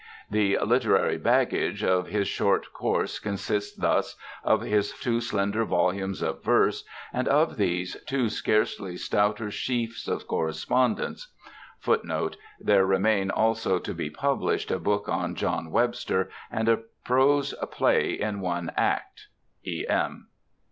[0.31, 6.43] The "literary baggage" of his short course consists thus of his two slender volumes of
[6.43, 11.31] verse and of these two scarcely stouter sheafs of correspondence
[11.81, 17.53] [Footnote: There remain also to be published a book on John Webster, and a prose
[17.71, 19.27] play in one act.
[19.63, 20.29] E.M.